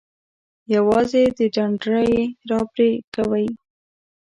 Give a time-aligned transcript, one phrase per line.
[0.75, 3.47] یوازې د ډنډره یی را پرې کوئ.